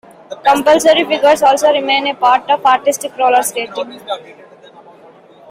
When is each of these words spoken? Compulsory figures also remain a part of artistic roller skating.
Compulsory 0.43 1.03
figures 1.05 1.43
also 1.43 1.71
remain 1.71 2.07
a 2.07 2.15
part 2.15 2.49
of 2.49 2.65
artistic 2.65 3.15
roller 3.17 3.43
skating. 3.43 4.01